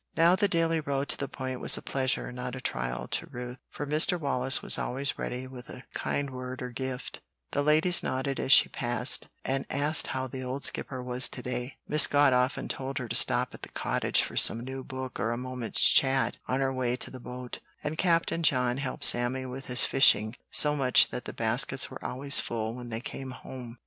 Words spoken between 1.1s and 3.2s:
the Point was a pleasure, not a trial,